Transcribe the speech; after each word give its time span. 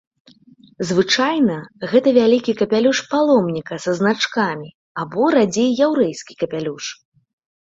Звычайна 0.91 1.57
гэта 1.91 2.09
вялікі 2.19 2.55
капялюш 2.61 2.97
паломніка 3.13 3.73
са 3.83 3.91
значкамі 4.01 4.69
або, 5.05 5.23
радзей, 5.37 5.69
яўрэйскі 5.89 6.33
капялюш. 6.41 6.85